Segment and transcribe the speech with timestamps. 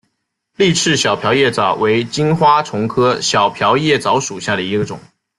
[0.55, 4.99] 丽翅小瓢叶蚤为金花虫科小瓢叶蚤属下的一个种。